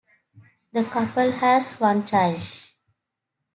The 0.73 0.83
couple 0.83 1.29
has 1.31 1.79
one 1.79 2.03
child. 2.07 2.41